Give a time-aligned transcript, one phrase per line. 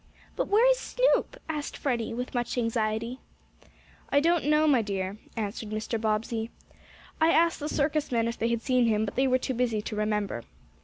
[0.35, 3.19] "But where is Snoop?" asked Freddie, with much anxiety.
[4.09, 6.01] "I don't know, my dear," answered Mr.
[6.01, 6.49] Bobbsey.
[7.21, 9.79] "I asked the circus men if they had seen him, but they were too busy
[9.83, 10.43] to remember.